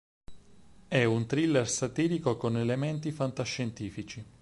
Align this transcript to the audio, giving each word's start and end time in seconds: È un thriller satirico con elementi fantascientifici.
È 0.87 1.03
un 1.03 1.27
thriller 1.27 1.69
satirico 1.69 2.35
con 2.35 2.57
elementi 2.57 3.11
fantascientifici. 3.11 4.25